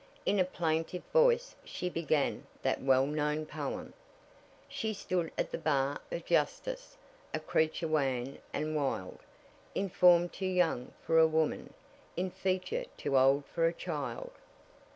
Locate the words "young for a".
10.47-11.27